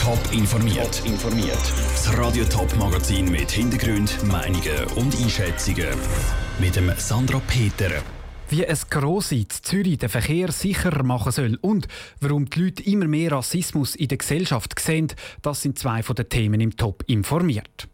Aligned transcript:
Top 0.00 0.18
informiert. 0.32 1.00
informiert. 1.06 1.72
Das 1.92 2.18
Radio 2.18 2.44
Top 2.46 2.74
Magazin 2.76 3.30
mit 3.30 3.48
Hintergrund, 3.52 4.20
Meinungen 4.24 4.84
und 4.96 5.14
Einschätzungen 5.14 5.86
mit 6.58 6.74
dem 6.74 6.90
Sandra 6.96 7.40
Peter. 7.46 8.02
Wie 8.48 8.64
es 8.64 8.90
Grossi 8.90 9.42
in 9.42 9.48
Zürich 9.48 9.98
den 9.98 10.08
Verkehr 10.08 10.50
sicherer 10.50 11.04
machen 11.04 11.30
soll 11.30 11.56
und 11.60 11.86
warum 12.20 12.50
die 12.50 12.64
Leute 12.64 12.82
immer 12.82 13.06
mehr 13.06 13.30
Rassismus 13.30 13.94
in 13.94 14.08
der 14.08 14.18
Gesellschaft 14.18 14.76
sehen, 14.80 15.12
das 15.42 15.62
sind 15.62 15.78
zwei 15.78 16.02
von 16.02 16.16
den 16.16 16.28
Themen 16.28 16.60
im 16.60 16.76
Top 16.76 17.04
informiert. 17.06 17.86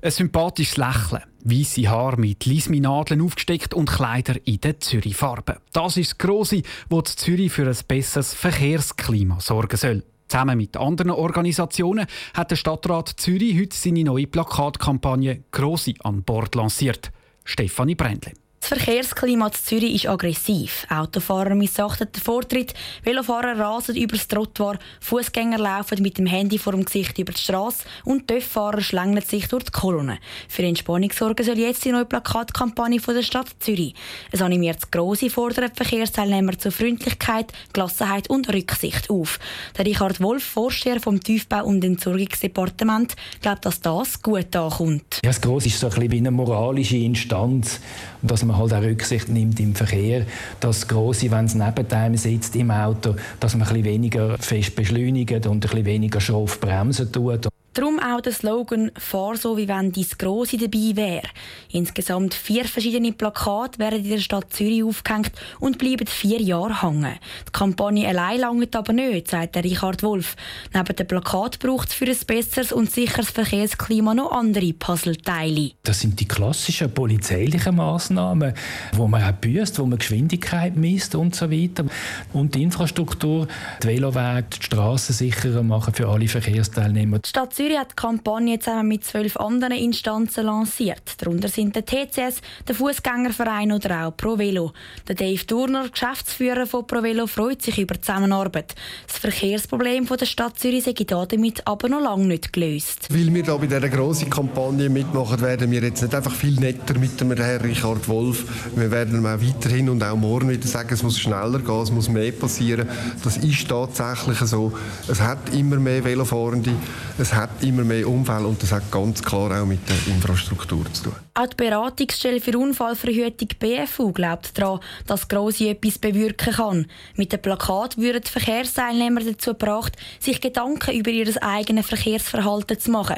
Ein 0.00 0.12
sympathisches 0.12 0.76
Lächeln, 0.76 1.24
weiße 1.44 1.88
Haare 1.88 2.18
mit 2.18 2.44
Lisminadeln 2.44 3.20
aufgesteckt 3.20 3.74
und 3.74 3.90
Kleider 3.90 4.36
in 4.44 4.60
der 4.60 4.80
Zürich-Farbe. 4.80 5.60
Das 5.72 5.96
ist 5.96 6.12
das 6.12 6.18
Grosse, 6.18 6.62
das 6.88 7.16
Zürich 7.16 7.52
für 7.52 7.68
ein 7.68 7.76
besseres 7.86 8.34
Verkehrsklima 8.34 9.40
sorgen 9.40 9.76
soll. 9.76 10.02
Zusammen 10.28 10.58
mit 10.58 10.76
anderen 10.76 11.10
Organisationen 11.10 12.06
hat 12.34 12.50
der 12.50 12.56
Stadtrat 12.56 13.08
Zürich 13.08 13.58
heute 13.58 13.76
seine 13.76 14.04
neue 14.04 14.26
Plakatkampagne 14.26 15.44
«Grosse 15.50 15.94
an 16.00 16.22
Bord» 16.22 16.54
lanciert. 16.54 17.10
Stefanie 17.44 17.94
Brändle. 17.94 18.32
Das 18.68 18.76
Verkehrsklima 18.76 19.46
in 19.46 19.52
Zürich 19.54 19.94
ist 19.94 20.10
aggressiv. 20.10 20.86
Autofahrer 20.90 21.54
missachten 21.54 22.06
den 22.14 22.22
Vortritt, 22.22 22.74
Velofahrer 23.02 23.58
rasen 23.58 23.96
über 23.96 24.14
das 24.14 24.28
Trottoir, 24.28 24.78
Fußgänger 25.00 25.56
laufen 25.56 26.02
mit 26.02 26.18
dem 26.18 26.26
Handy 26.26 26.58
vor 26.58 26.74
dem 26.74 26.84
Gesicht 26.84 27.18
über 27.18 27.32
die 27.32 27.40
Straße 27.40 27.84
und 28.04 28.28
Töfffahrer 28.28 28.82
schlängeln 28.82 29.24
sich 29.24 29.48
durch 29.48 29.64
die 29.64 29.72
Kolonne. 29.72 30.18
Für 30.48 30.64
Entspannung 30.64 31.10
sorgen 31.12 31.46
soll 31.46 31.58
jetzt 31.58 31.82
die 31.86 31.92
neue 31.92 32.04
Plakatkampagne 32.04 33.00
von 33.00 33.14
der 33.14 33.22
Stadt 33.22 33.48
Zürich. 33.58 33.94
Es 34.32 34.42
animiert 34.42 34.92
grosse 34.92 35.30
fordert 35.30 35.74
Verkehrsteilnehmer 35.74 36.58
zur 36.58 36.72
Freundlichkeit, 36.72 37.50
Gelassenheit 37.72 38.28
und 38.28 38.52
Rücksicht 38.52 39.08
auf. 39.08 39.38
Der 39.78 39.86
Richard 39.86 40.20
Wolf, 40.20 40.44
Vorsteher 40.44 41.00
vom 41.00 41.20
Tiefbau- 41.20 41.64
und 41.64 41.82
Entsorgungsdepartement, 41.82 43.16
glaubt, 43.40 43.64
dass 43.64 43.80
das 43.80 44.22
gut 44.22 44.54
ankommt. 44.54 45.20
Ja, 45.24 45.30
das 45.30 45.40
Gross 45.40 45.64
ist 45.64 45.80
so 45.80 45.86
ein 45.86 45.94
bisschen 45.94 46.10
wie 46.10 46.18
eine 46.18 46.30
moralische 46.30 46.98
Instanz, 46.98 47.80
dass 48.20 48.44
man 48.44 48.57
halt 48.58 48.74
auch 48.74 48.82
Rücksicht 48.82 49.28
nimmt 49.28 49.58
im 49.60 49.74
Verkehr. 49.74 50.26
Das 50.60 50.86
Grosse, 50.86 51.30
wenn 51.30 51.46
es 51.46 51.54
neben 51.54 51.90
einem 51.92 52.16
sitzt 52.16 52.56
im 52.56 52.70
Auto, 52.70 53.14
dass 53.40 53.54
man 53.54 53.62
ein 53.62 53.68
bisschen 53.68 53.84
weniger 53.84 54.36
fest 54.38 54.76
beschleunigt 54.76 55.46
und 55.46 55.56
ein 55.56 55.60
bisschen 55.60 55.84
weniger 55.84 56.20
schroff 56.20 56.60
bremsen 56.60 57.10
tut. 57.10 57.48
Darum 57.78 58.00
auch 58.00 58.20
der 58.20 58.32
Slogan 58.32 58.90
«Fahr 58.98 59.36
so, 59.36 59.56
wie 59.56 59.68
wenn 59.68 59.92
dein 59.92 60.06
Grosse 60.18 60.56
dabei 60.56 60.96
wäre». 60.96 61.28
Insgesamt 61.70 62.34
vier 62.34 62.64
verschiedene 62.64 63.12
Plakate 63.12 63.78
werden 63.78 64.02
in 64.02 64.10
der 64.10 64.18
Stadt 64.18 64.52
Zürich 64.52 64.82
aufgehängt 64.82 65.30
und 65.60 65.78
bleiben 65.78 66.08
vier 66.08 66.42
Jahre 66.42 66.82
hängen. 66.82 67.20
Die 67.46 67.52
Kampagne 67.52 68.08
allein 68.08 68.40
langt 68.40 68.74
aber 68.74 68.92
nicht, 68.92 69.28
sagt 69.28 69.54
der 69.54 69.62
Richard 69.62 70.02
Wolf. 70.02 70.34
Neben 70.74 70.96
dem 70.96 71.06
Plakat 71.06 71.60
braucht 71.60 71.90
es 71.90 71.94
für 71.94 72.06
ein 72.06 72.16
besseres 72.26 72.72
und 72.72 72.90
sicheres 72.90 73.30
Verkehrsklima 73.30 74.12
noch 74.12 74.32
andere 74.32 74.72
Puzzleteile. 74.72 75.70
Das 75.84 76.00
sind 76.00 76.18
die 76.18 76.26
klassischen 76.26 76.92
polizeilichen 76.92 77.76
Massnahmen, 77.76 78.54
wo 78.96 79.06
man 79.06 79.22
auch 79.22 79.32
büßt, 79.32 79.78
wo 79.78 79.86
man 79.86 80.00
Geschwindigkeit 80.00 80.76
misst 80.76 81.14
und 81.14 81.36
so 81.36 81.48
weiter. 81.48 81.84
Und 82.32 82.56
die 82.56 82.64
Infrastruktur, 82.64 83.46
die 83.84 83.86
Velowege, 83.86 84.46
die 84.58 84.64
Straßen 84.64 85.14
sicherer 85.14 85.62
machen 85.62 85.94
für 85.94 86.08
alle 86.08 86.26
Verkehrsteilnehmer. 86.26 87.20
Die 87.20 87.28
Stadt 87.28 87.54
Zürich 87.54 87.67
Zürich 87.68 87.80
hat 87.80 87.90
die 87.90 87.96
Kampagne 87.96 88.58
zusammen 88.58 88.88
mit 88.88 89.04
zwölf 89.04 89.36
anderen 89.36 89.74
Instanzen 89.74 90.46
lanciert. 90.46 91.02
Darunter 91.18 91.48
sind 91.48 91.76
der 91.76 91.84
TCS, 91.84 92.40
der 92.66 92.74
Fußgängerverein 92.74 93.72
oder 93.72 94.06
auch 94.06 94.16
ProVelo. 94.16 94.72
Der 95.06 95.14
Dave 95.14 95.44
Turner, 95.46 95.86
Geschäftsführer 95.90 96.66
von 96.66 96.86
ProVelo, 96.86 97.26
freut 97.26 97.60
sich 97.60 97.78
über 97.78 97.96
die 97.96 98.00
Zusammenarbeit. 98.00 98.74
Das 99.06 99.18
Verkehrsproblem 99.18 100.06
der 100.06 100.24
Stadt 100.24 100.58
Zürich 100.58 100.84
sei 100.84 100.94
damit 100.94 101.66
aber 101.66 101.90
noch 101.90 102.00
lange 102.00 102.28
nicht 102.28 102.54
gelöst. 102.54 103.06
Weil 103.10 103.34
wir 103.34 103.42
da 103.42 103.58
bei 103.58 103.66
dieser 103.66 103.86
grossen 103.90 104.30
Kampagne 104.30 104.88
mitmachen, 104.88 105.38
werden 105.42 105.70
wir 105.70 105.82
jetzt 105.82 106.00
nicht 106.00 106.14
einfach 106.14 106.34
viel 106.34 106.54
netter 106.54 106.98
mit 106.98 107.20
dem 107.20 107.32
Herrn 107.32 107.60
Richard 107.60 108.08
Wolf. 108.08 108.46
Wir 108.76 108.90
werden 108.90 109.26
auch 109.26 109.42
weiterhin 109.42 109.90
und 109.90 110.02
auch 110.02 110.16
morgen 110.16 110.48
wieder 110.48 110.66
sagen, 110.66 110.94
es 110.94 111.02
muss 111.02 111.18
schneller 111.18 111.58
gehen, 111.58 111.82
es 111.82 111.90
muss 111.90 112.08
mehr 112.08 112.32
passieren. 112.32 112.88
Das 113.22 113.36
ist 113.36 113.68
tatsächlich 113.68 114.38
so. 114.38 114.72
Es 115.06 115.20
hat 115.20 115.52
immer 115.52 115.76
mehr 115.76 116.02
Velofahrende, 116.02 116.72
es 117.18 117.34
hat 117.34 117.57
immer 117.62 117.84
mehr 117.84 118.08
Unfälle 118.08 118.46
und 118.46 118.62
das 118.62 118.72
hat 118.72 118.90
ganz 118.90 119.22
klar 119.22 119.62
auch 119.62 119.66
mit 119.66 119.80
der 119.88 119.96
Infrastruktur 120.14 120.84
zu 120.92 121.04
tun. 121.04 121.12
Auch 121.34 121.46
die 121.46 121.56
Beratungsstelle 121.56 122.40
für 122.40 122.58
Unfallverhütung 122.58 123.48
BFU 123.58 124.12
glaubt 124.12 124.56
daran, 124.58 124.80
dass 125.06 125.28
Grossi 125.28 125.68
etwas 125.68 125.98
bewirken 125.98 126.54
kann. 126.54 126.86
Mit 127.16 127.32
dem 127.32 127.42
Plakat 127.42 127.96
würden 127.98 128.22
die 128.26 128.30
Verkehrsteilnehmer 128.30 129.20
dazu 129.20 129.50
gebracht, 129.50 129.96
sich 130.20 130.40
Gedanken 130.40 130.96
über 130.98 131.10
ihr 131.10 131.30
eigenes 131.42 131.86
Verkehrsverhalten 131.86 132.78
zu 132.78 132.90
machen. 132.90 133.16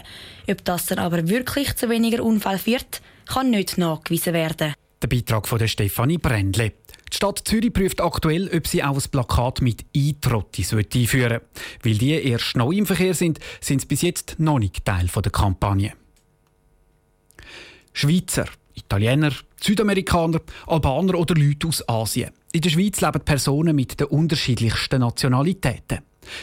Ob 0.48 0.64
das 0.64 0.86
dann 0.86 0.98
aber 0.98 1.28
wirklich 1.28 1.74
zu 1.76 1.88
weniger 1.88 2.22
Unfällen 2.22 2.58
führt, 2.58 3.00
kann 3.26 3.50
nicht 3.50 3.78
nachgewiesen 3.78 4.34
werden. 4.34 4.74
Der 5.02 5.08
Beitrag 5.08 5.48
von 5.48 5.66
Stefanie 5.66 6.18
Brändle. 6.18 6.72
Die 7.12 7.16
Stadt 7.16 7.43
Zürich 7.44 7.72
prüft 7.72 8.00
aktuell, 8.00 8.50
ob 8.54 8.66
sie 8.66 8.84
auch 8.84 8.97
ein 8.97 9.10
Plakat 9.10 9.62
mit 9.62 9.84
Eintrotti 9.97 10.65
einführen 10.72 11.41
Weil 11.82 11.98
die 11.98 12.12
erst 12.12 12.56
neu 12.56 12.72
im 12.72 12.87
Verkehr 12.87 13.15
sind, 13.15 13.41
sind 13.60 13.81
sie 13.81 13.87
bis 13.87 14.03
jetzt 14.03 14.37
noch 14.38 14.59
nicht 14.59 14.84
Teil 14.84 15.06
der 15.06 15.32
Kampagne. 15.32 15.93
Schweizer, 17.93 18.47
Italiener, 18.75 19.32
Südamerikaner, 19.60 20.41
Albaner 20.66 21.19
oder 21.19 21.34
Leute 21.34 21.66
aus 21.66 21.87
Asien. 21.88 22.31
In 22.53 22.60
der 22.60 22.71
Schweiz 22.71 23.00
leben 23.00 23.21
Personen 23.25 23.75
mit 23.75 23.98
den 23.98 24.06
unterschiedlichsten 24.06 25.00
Nationalitäten. 25.00 25.98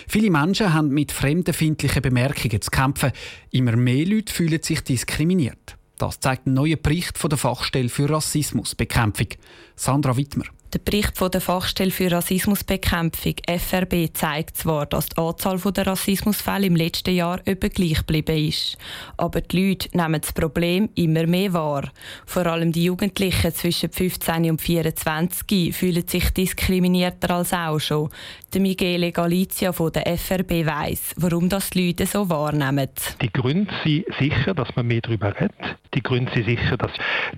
Viele 0.07 0.29
Menschen 0.29 0.73
haben 0.73 0.89
mit 0.89 1.11
fremdenfindlichen 1.11 2.01
Bemerkungen 2.01 2.61
zu 2.61 2.69
kämpfen. 2.69 3.11
Immer 3.51 3.75
mehr 3.75 4.05
Leute 4.05 4.33
fühlen 4.33 4.61
sich 4.61 4.81
diskriminiert. 4.81 5.77
Das 5.97 6.19
zeigt 6.19 6.45
ein 6.45 6.53
neuer 6.53 6.75
Bericht 6.75 7.17
von 7.17 7.29
der 7.29 7.39
Fachstelle 7.39 7.89
für 7.89 8.09
Rassismusbekämpfung. 8.09 9.29
Sandra 9.75 10.15
Wittmer. 10.15 10.45
Der 10.73 10.79
Bericht 10.79 11.17
von 11.17 11.31
der 11.31 11.39
Fachstelle 11.39 11.91
für 11.91 12.11
Rassismusbekämpfung 12.11 13.35
FRB 13.47 14.13
zeigt 14.13 14.57
zwar, 14.57 14.85
dass 14.85 15.07
die 15.07 15.17
Anzahl 15.17 15.57
der 15.59 15.87
Rassismusfälle 15.87 16.67
im 16.67 16.75
letzten 16.75 17.15
Jahr 17.15 17.39
etwa 17.45 17.69
gleich 17.69 17.99
geblieben 17.99 18.49
ist. 18.49 18.77
Aber 19.15 19.39
die 19.39 19.69
Leute 19.69 19.87
nehmen 19.97 20.19
das 20.19 20.33
Problem 20.33 20.89
immer 20.95 21.25
mehr 21.25 21.53
wahr. 21.53 21.89
Vor 22.25 22.47
allem 22.47 22.73
die 22.73 22.83
Jugendlichen 22.83 23.53
zwischen 23.53 23.89
15 23.89 24.49
und 24.51 24.61
24 24.61 25.73
fühlen 25.73 26.05
sich 26.05 26.31
diskriminierter 26.31 27.35
als 27.35 27.53
auch 27.53 27.79
schon. 27.79 28.09
Der 28.53 28.59
Michele 28.59 29.13
Galizia 29.13 29.71
von 29.71 29.93
der 29.93 30.17
FRB 30.17 30.65
weiss, 30.65 31.13
warum 31.15 31.47
das 31.47 31.69
die 31.69 31.87
Leute 31.87 32.05
so 32.05 32.29
wahrnehmen. 32.29 32.89
Die 33.21 33.31
Gründe 33.31 33.73
sind 33.85 34.05
sicher, 34.19 34.53
dass 34.53 34.75
man 34.75 34.87
mehr 34.87 35.01
darüber 35.01 35.33
redet. 35.33 35.77
Die 35.93 36.03
Gründe 36.03 36.31
sind 36.33 36.45
sicher, 36.45 36.75
dass 36.75 36.91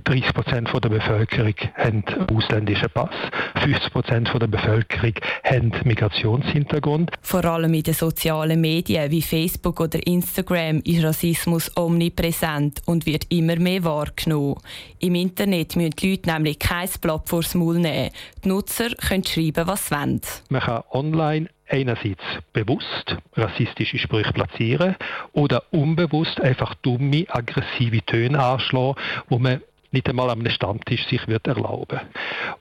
30 0.05 0.33
Prozent 0.33 0.69
der 0.73 0.89
Bevölkerung 0.89 1.53
einen 1.75 2.03
ausländischen 2.31 2.89
Pass 2.89 3.18
50 3.61 3.91
Prozent 3.91 4.29
der 4.33 4.47
Bevölkerung 4.47 5.13
haben 5.43 5.71
Migrationshintergrund. 5.83 7.11
Vor 7.21 7.45
allem 7.45 7.73
in 7.73 7.83
den 7.83 7.93
sozialen 7.93 8.61
Medien 8.61 9.11
wie 9.11 9.21
Facebook 9.21 9.79
oder 9.79 10.05
Instagram 10.05 10.81
ist 10.85 11.03
Rassismus 11.03 11.71
omnipräsent 11.75 12.81
und 12.85 13.05
wird 13.05 13.25
immer 13.29 13.57
mehr 13.57 13.83
wahrgenommen. 13.83 14.55
Im 14.99 15.15
Internet 15.15 15.75
müssen 15.75 15.91
die 15.91 16.11
Leute 16.11 16.31
nämlich 16.31 16.59
kein 16.59 16.89
Blatt 17.01 17.27
vors 17.27 17.55
Maul 17.55 17.79
nehmen. 17.79 18.11
Die 18.43 18.49
Nutzer 18.49 18.89
können 18.95 19.23
schreiben, 19.23 19.67
was 19.67 19.87
sie 19.87 19.95
wollen. 19.95 20.21
Man 20.49 20.61
kann 20.61 20.83
online 20.91 21.49
einerseits 21.69 22.23
bewusst 22.53 23.15
rassistische 23.35 23.97
Sprüche 23.97 24.33
platzieren 24.33 24.95
oder 25.33 25.63
unbewusst 25.71 26.41
einfach 26.41 26.75
dumme, 26.75 27.25
aggressive 27.29 28.03
Töne 28.05 28.43
anschlagen, 28.43 28.95
wo 29.29 29.39
man 29.39 29.61
nicht 29.91 30.07
einmal 30.07 30.29
am 30.29 30.47
Stammtisch 30.49 31.07
sich 31.07 31.27
wird 31.27 31.47
erlauben. 31.47 31.99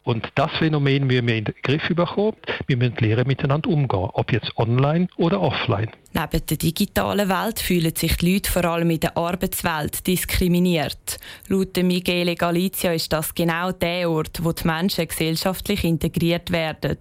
Und 0.05 0.28
das 0.34 0.50
Phänomen 0.59 1.06
müssen 1.06 1.27
wir 1.27 1.37
in 1.37 1.44
den 1.44 1.55
Griff 1.62 1.87
bekommen. 1.89 2.37
Wir 2.66 2.77
müssen 2.77 2.97
lernen, 2.99 3.27
miteinander 3.27 3.69
umgehen, 3.69 4.11
ob 4.12 4.33
jetzt 4.33 4.56
online 4.56 5.09
oder 5.16 5.41
offline. 5.41 5.91
Neben 6.15 6.47
der 6.47 6.56
digitalen 6.56 7.29
Welt 7.29 7.61
fühlen 7.61 7.94
sich 7.94 8.17
die 8.17 8.32
Leute 8.32 8.50
vor 8.50 8.64
allem 8.64 8.91
in 8.91 9.00
der 9.00 9.17
Arbeitswelt 9.17 10.06
diskriminiert. 10.06 11.19
Laut 11.49 11.76
Michele 11.76 12.35
Galizia 12.35 12.93
ist 12.93 13.12
das 13.12 13.35
genau 13.35 13.73
der 13.73 14.08
Ort, 14.11 14.43
wo 14.43 14.52
die 14.52 14.67
Menschen 14.67 15.06
gesellschaftlich 15.06 15.85
integriert 15.85 16.50
werden. 16.50 16.97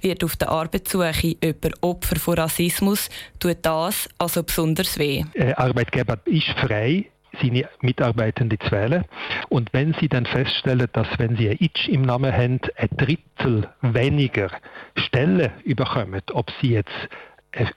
Wird 0.00 0.22
auf 0.22 0.36
der 0.36 0.50
Arbeitssuche 0.50 1.36
jemand 1.42 1.82
Opfer 1.82 2.16
von 2.16 2.34
Rassismus, 2.34 3.08
tut 3.40 3.58
das 3.62 4.08
also 4.16 4.44
besonders 4.44 4.96
weh. 4.96 5.24
Ein 5.36 5.54
Arbeitgeber 5.54 6.18
ist 6.26 6.48
frei, 6.60 7.06
seine 7.40 7.68
Mitarbeitenden 7.80 8.58
wählen. 8.70 9.04
Und 9.48 9.72
wenn 9.72 9.94
Sie 9.94 10.08
dann 10.08 10.26
feststellen, 10.26 10.88
dass 10.92 11.08
wenn 11.18 11.36
Sie 11.36 11.48
ein 11.48 11.56
Itch 11.60 11.88
im 11.88 12.02
Namen 12.02 12.32
haben, 12.32 12.60
ein 12.76 12.88
Drittel 12.96 13.68
weniger 13.82 14.50
Stellen 14.96 15.50
überkommen, 15.64 16.22
ob 16.32 16.50
Sie 16.60 16.70
jetzt 16.72 17.08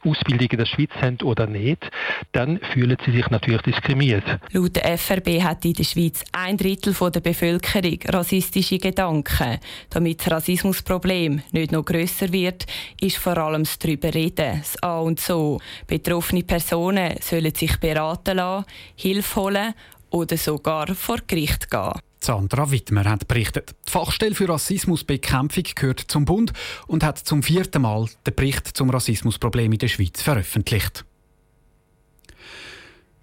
Ausbildung 0.04 0.48
in 0.52 0.58
der 0.58 0.66
Schweiz 0.66 0.92
haben 1.02 1.18
oder 1.24 1.48
nicht, 1.48 1.90
dann 2.32 2.60
fühlen 2.74 2.98
sie 3.06 3.12
sich 3.12 3.30
natürlich 3.30 3.62
diskriminiert. 3.62 4.24
Laut 4.52 4.76
der 4.76 4.98
FRB 4.98 5.42
hat 5.42 5.66
in 5.66 5.74
der 5.74 5.84
Schweiz 5.84 6.24
ein 6.32 6.58
Drittel 6.58 6.94
der 6.94 7.20
Bevölkerung 7.20 8.00
rassistische 8.08 8.78
Gedanken. 8.78 9.60
Damit 9.90 10.22
das 10.22 10.32
Rassismusproblem 10.32 11.42
nicht 11.52 11.72
noch 11.72 11.86
grösser 11.86 12.32
wird, 12.32 12.66
ist 13.02 13.18
vor 13.18 13.38
allem 13.38 13.64
das 13.64 13.80
darüber 13.80 14.14
reden, 14.14 14.60
das 14.60 14.82
A 14.84 15.00
und 15.00 15.20
so. 15.20 15.60
Betroffene 15.88 16.44
Personen 16.44 17.16
sollen 17.22 17.54
sich 17.54 17.78
beraten 17.78 18.38
lassen, 18.38 18.66
Hilfe 18.96 19.42
holen 19.42 19.74
oder 20.10 20.38
sogar 20.38 20.88
vor 20.96 21.18
Gericht 21.28 21.70
gehen. 21.70 21.94
Sandra 22.22 22.72
Wittmer 22.72 23.06
hat 23.06 23.28
berichtet. 23.28 23.76
Die 23.88 23.92
Fachstelle 23.92 24.36
für 24.36 24.50
Rassismusbekämpfung 24.50 25.64
gehört 25.76 26.00
zum 26.00 26.26
Bund 26.26 26.54
und 26.88 27.04
hat 27.04 27.18
zum 27.18 27.44
vierten 27.44 27.82
Mal 27.82 28.08
den 28.26 28.36
Bericht 28.36 28.68
zum 28.68 28.90
Rassismusproblem 28.90 29.72
in 29.72 29.80
der 29.80 29.88
Schweiz 29.88 30.22
veröffentlicht. 30.22 31.06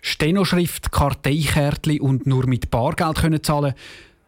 Stenoschrift, 0.02 0.92
Karteikärtchen 0.92 2.00
und 2.00 2.26
nur 2.26 2.46
mit 2.46 2.70
Bargeld 2.70 3.18
können 3.18 3.42
zahlen 3.42 3.74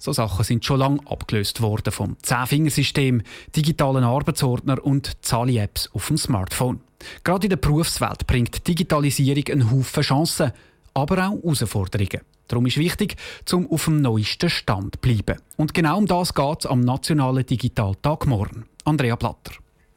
so 0.00 0.12
Sachen 0.12 0.44
sind 0.44 0.65
schon 0.65 0.79
lange 0.79 1.00
abgelöst 1.06 1.61
worden 1.61 1.93
vom 1.93 2.17
Zehnfingersystem, 2.23 3.23
digitalen 3.56 4.05
Arbeitsordner 4.05 4.85
und 4.85 5.25
Zahli-Apps 5.25 5.91
auf 5.93 6.06
dem 6.06 6.17
Smartphone. 6.17 6.81
Gerade 7.25 7.47
in 7.47 7.50
der 7.50 7.56
Berufswelt 7.56 8.26
bringt 8.29 8.67
Digitalisierung 8.69 9.44
einen 9.50 9.71
Haufen 9.73 10.03
Chancen, 10.05 10.53
aber 10.94 11.26
auch 11.26 11.43
Herausforderungen. 11.43 12.21
Darum 12.49 12.67
ist 12.67 12.79
wichtig, 12.79 13.17
zum 13.45 13.71
auf 13.71 13.85
dem 13.85 14.00
neuesten 14.00 14.50
Stand 14.50 14.97
zu 14.97 15.00
bleiben. 15.00 15.41
Und 15.56 15.75
genau 15.75 15.99
um 15.99 16.06
das 16.06 16.35
geht 16.35 16.61
es 16.61 16.67
am 16.67 16.81
Nationalen 16.81 17.47
Digitaltag 17.47 18.27
morgen. 18.27 18.65
Andrea 18.85 19.17
Platter. 19.17 19.53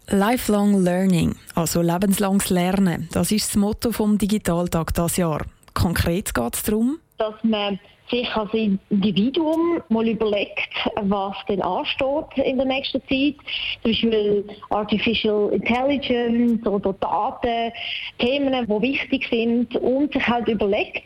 Lifelong 0.08 0.84
Learning, 0.84 1.36
also 1.56 1.82
lebenslanges 1.82 2.50
Lernen, 2.50 3.08
das 3.14 3.32
ist 3.32 3.50
das 3.50 3.56
Motto 3.56 3.94
vom 3.94 4.18
Digitaltag 4.18 4.94
dieses 4.94 5.18
Jahr. 5.18 5.46
Konkret 5.74 6.34
geht 6.34 6.56
es 6.56 6.64
darum, 6.64 7.00
dass 7.18 7.36
man 7.44 7.80
sich 8.12 8.36
als 8.36 8.54
Individuum 8.54 9.82
mal 9.90 10.08
überlegt, 10.08 10.70
was 11.02 11.36
denn 11.48 11.62
ansteht 11.62 12.46
in 12.46 12.58
der 12.58 12.66
nächsten 12.66 13.02
Zeit. 13.08 13.36
Zum 13.82 13.92
Beispiel 13.92 14.46
Artificial 14.70 15.50
Intelligence 15.54 16.66
oder 16.68 16.94
Daten, 16.94 17.72
Themen, 18.20 18.68
die 18.68 18.82
wichtig 18.82 19.28
sind 19.30 19.76
und 19.78 20.14
sich 20.14 20.28
halt 20.28 20.48
überlegt, 20.48 21.04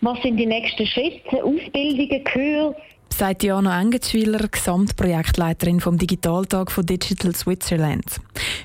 was 0.00 0.20
sind 0.22 0.36
die 0.36 0.46
nächsten 0.46 0.86
Schritte, 0.86 1.42
Ausbildungen, 1.42 2.74
Kür, 3.18 3.26
sagt 3.26 3.42
Diana 3.42 3.80
Engetsschwiler, 3.80 4.46
Gesamtprojektleiterin 4.48 5.80
vom 5.80 5.98
Digitaltag 5.98 6.70
von 6.70 6.86
Digital 6.86 7.34
Switzerland. 7.34 8.20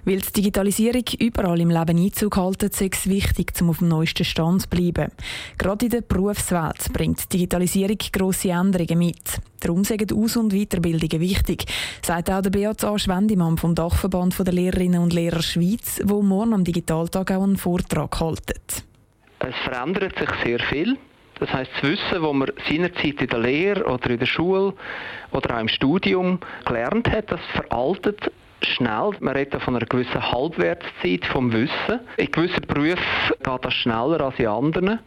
Weil 0.06 0.20
die 0.20 0.32
Digitalisierung 0.32 1.04
überall 1.20 1.60
im 1.60 1.72
Leben 1.72 1.98
Einzug 1.98 2.38
hält, 2.38 2.62
ist 2.62 2.82
es 2.82 3.10
wichtig, 3.10 3.54
um 3.62 3.72
auf 3.72 3.80
dem 3.80 3.88
neuesten 3.88 4.26
Stand 4.26 4.62
zu 4.62 4.70
bleiben. 4.70 5.12
Gerade 5.58 5.86
in 5.86 5.92
der 5.92 6.02
Berufswelt 6.02 6.94
bringt 6.94 7.34
Digitalisierung 7.34 7.98
grosse 8.12 8.52
Änderungen 8.52 9.00
mit. 9.00 9.42
Darum 9.60 9.84
sind 9.84 10.14
Aus- 10.14 10.38
und 10.38 10.54
Weiterbildungen 10.54 11.20
wichtig, 11.20 11.66
sagt 12.04 12.30
auch 12.30 12.42
der 12.42 12.76
A. 12.84 13.00
Schwendimann 13.00 13.58
vom 13.58 13.74
Dachverband 13.74 14.38
der 14.38 14.54
Lehrerinnen 14.54 15.02
und 15.02 15.14
Lehrer 15.14 15.42
Schweiz, 15.42 16.00
wo 16.04 16.22
morgen 16.22 16.54
am 16.54 16.64
Digitaltag 16.64 17.32
auch 17.32 17.44
einen 17.44 17.58
Vortrag 17.58 18.20
haltet. 18.20 18.84
Es 19.40 19.56
verändert 19.66 20.18
sich 20.20 20.30
sehr 20.44 20.60
viel. 20.60 20.98
Das 21.44 21.52
heißt, 21.52 21.72
das 21.76 21.84
Wissen, 21.84 22.24
das 22.24 22.34
man 22.34 22.52
seinerzeit 22.70 23.22
in 23.22 23.28
der 23.28 23.40
Lehre 23.40 23.84
oder 23.84 24.10
in 24.12 24.18
der 24.18 24.26
Schule 24.26 24.74
oder 25.34 25.56
auch 25.58 25.60
im 25.60 25.68
Studium 25.68 26.40
gelernt 26.64 27.12
hat, 27.12 27.30
das 27.34 27.42
veraltet 27.52 28.32
schnell. 28.62 29.12
Man 29.20 29.36
redet 29.36 29.62
von 29.62 29.76
einer 29.76 29.86
gewissen 29.86 30.32
Halbwertszeit 30.32 31.26
vom 31.26 31.52
Wissen. 31.52 32.00
In 32.16 32.32
gewissen 32.32 32.62
Berufen 32.62 32.98
geht 33.44 33.66
das 33.66 33.74
schneller 33.74 34.22
als 34.22 34.40
in 34.40 34.48
anderen. 34.48 35.00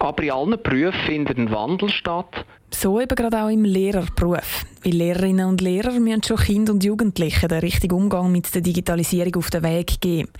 Aber 0.00 0.22
in 0.24 0.32
allen 0.32 0.60
Berufen 0.60 1.00
findet 1.06 1.38
ein 1.38 1.52
Wandel 1.52 1.88
statt. 1.88 2.44
So 2.70 3.00
eben 3.00 3.14
gerade 3.14 3.42
auch 3.42 3.48
im 3.48 3.64
Lehrerberuf. 3.64 4.64
Weil 4.84 4.92
Lehrerinnen 4.92 5.48
und 5.48 5.60
Lehrer 5.60 5.98
müssen 5.98 6.22
schon 6.22 6.36
Kindern 6.36 6.76
und 6.76 6.84
Jugendlichen 6.84 7.48
den 7.48 7.60
richtigen 7.60 7.94
Umgang 7.94 8.30
mit 8.30 8.54
der 8.54 8.60
Digitalisierung 8.60 9.36
auf 9.36 9.50
den 9.50 9.62
Weg 9.62 10.00
geben. 10.00 10.30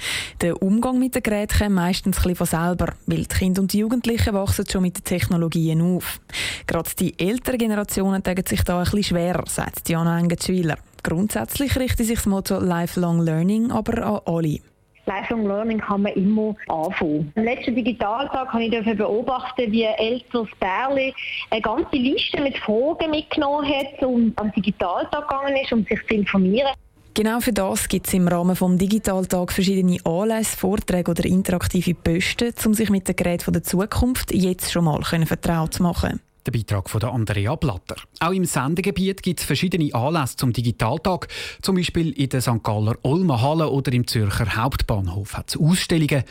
Der 0.40 0.61
Umgang 0.62 0.99
mit 0.99 1.14
den 1.14 1.23
Geräten 1.23 1.58
kommt 1.58 1.75
meistens 1.75 2.25
ein 2.25 2.34
von 2.34 2.46
selber, 2.46 2.94
weil 3.06 3.25
die 3.25 3.26
Kinder 3.26 3.62
und 3.62 3.75
Jugendlichen 3.75 4.34
wachsen 4.34 4.67
schon 4.70 4.82
mit 4.82 4.99
den 4.99 5.05
Technologien 5.05 5.81
auf. 5.81 6.20
Gerade 6.67 6.90
die 6.99 7.19
älteren 7.19 7.58
Generationen 7.58 8.23
tagen 8.23 8.44
sich 8.46 8.62
da 8.62 8.78
ein 8.78 8.84
bisschen 8.84 9.05
schwerer, 9.05 9.44
sagt 9.46 9.88
Diana 9.88 10.19
Engetschwiler. 10.19 10.78
Grundsätzlich 11.02 11.76
richtet 11.78 12.06
sich 12.06 12.17
das 12.17 12.26
Motto 12.26 12.58
Lifelong 12.58 13.20
Learning 13.20 13.70
aber 13.70 14.05
an 14.05 14.20
alle. 14.26 14.61
Lifelong 15.06 15.47
Learning 15.47 15.79
kann 15.79 16.03
man 16.03 16.12
immer 16.12 16.55
anfangen. 16.69 17.32
Am 17.37 17.44
letzten 17.44 17.75
Digitaltag 17.75 18.53
habe 18.53 18.64
ich 18.64 18.97
beobachten, 18.97 19.70
wie 19.70 19.87
ein 19.87 19.94
älteres 19.94 20.49
Bärli 20.58 21.14
eine 21.50 21.61
ganze 21.61 21.97
Liste 21.97 22.41
mit 22.41 22.58
Fragen 22.58 23.11
mitgenommen 23.11 23.69
hat 23.69 24.03
und 24.03 24.32
am 24.37 24.53
Digitaltag 24.53 25.29
gegangen 25.29 25.56
ist, 25.56 25.73
um 25.73 25.85
sich 25.85 26.00
zu 26.08 26.14
informieren. 26.14 26.73
Genau 27.14 27.41
für 27.41 27.53
das 27.53 27.88
gibt 27.88 28.08
es 28.08 28.12
im 28.12 28.29
Rahmen 28.29 28.55
des 28.55 28.76
Digitaltag 28.79 29.50
verschiedene 29.50 29.97
Anlässe, 30.05 30.55
Vorträge 30.55 31.11
oder 31.11 31.25
interaktive 31.25 31.94
Posten, 31.94 32.52
um 32.67 32.75
sich 32.75 32.91
mit 32.91 33.09
den 33.09 33.17
Geräten 33.17 33.52
der 33.55 33.62
Zukunft 33.62 34.35
jetzt 34.35 34.70
schon 34.70 34.85
mal 34.85 35.02
vertraut 35.02 35.73
zu 35.73 35.82
machen. 35.82 36.20
Der 36.47 36.53
Beitrag 36.53 36.89
von 36.89 37.03
Andrea 37.03 37.57
Blatter. 37.57 37.97
Auch 38.21 38.31
im 38.31 38.45
Sendegebiet 38.45 39.21
gibt 39.21 39.41
es 39.41 39.47
verschiedene 39.47 39.93
Anlässe 39.93 40.37
zum 40.37 40.53
Digitaltag. 40.53 41.27
Zum 41.61 41.75
Beispiel 41.75 42.13
in 42.13 42.29
der 42.29 42.41
St. 42.41 42.63
Galler 42.63 42.95
Olma 43.03 43.43
Halle 43.43 43.69
oder 43.69 43.93
im 43.93 44.07
Zürcher 44.07 44.55
Hauptbahnhof 44.55 45.35
hat 45.35 45.49
es 45.49 45.57
Ausstellungen, 45.57 46.23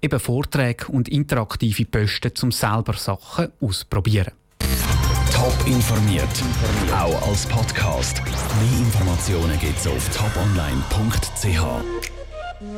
eben 0.00 0.20
Vorträge 0.20 0.86
und 0.86 1.08
interaktive 1.08 1.86
Posten, 1.86 2.32
um 2.42 2.52
selber 2.52 2.92
Sachen 2.92 3.48
auszuprobieren. 3.60 4.32
Top 5.32 5.66
informiert, 5.66 6.28
auch 6.92 7.28
als 7.28 7.44
Podcast. 7.46 8.22
Mehr 8.24 8.78
Informationen 8.78 9.58
gibt 9.58 9.78
es 9.78 9.88
auf 9.88 10.08
toponline.ch. 10.10 11.93